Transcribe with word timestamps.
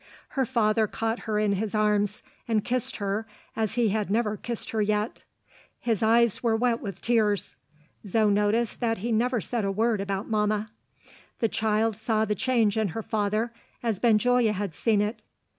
Her 0.29 0.47
father 0.47 0.87
caught 0.87 1.19
her 1.29 1.37
in 1.37 1.51
his 1.51 1.75
arms, 1.75 2.23
and 2.47 2.63
kissed 2.65 2.95
her 2.95 3.27
as 3.55 3.75
he 3.75 3.89
had 3.89 4.09
never 4.09 4.35
kissed 4.35 4.71
her 4.71 4.81
yet. 4.81 5.21
His 5.79 6.01
eyes 6.01 6.41
were 6.41 6.55
wet 6.55 6.81
with 6.81 7.03
tears. 7.03 7.55
Zo 8.07 8.27
noticed 8.27 8.79
that 8.79 8.97
he 8.97 9.11
never 9.11 9.39
said 9.39 9.63
a 9.63 9.71
word 9.71 10.01
about 10.01 10.27
mamma. 10.27 10.71
The 11.37 11.49
child 11.49 11.97
saw 11.97 12.25
the 12.25 12.33
change 12.33 12.77
in 12.77 12.87
her 12.87 13.03
father, 13.03 13.53
as 13.83 13.99
Benjulia 13.99 14.53
had 14.53 14.73
seen 14.73 15.01
it. 15.03 15.21